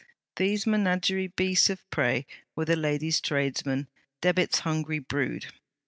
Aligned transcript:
These 0.37 0.65
menagerie 0.65 1.27
beasts 1.27 1.69
of 1.69 1.87
prey 1.91 2.25
were 2.55 2.65
the 2.65 2.75
lady's 2.75 3.21
tradesmen, 3.21 3.87
Debit's 4.19 4.61
hungry 4.61 4.97
brood. 4.97 5.45